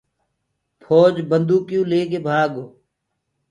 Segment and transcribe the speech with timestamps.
[0.83, 2.65] ڦوجيٚ بنٚدوڪيٚئو ليڪي ڀآگو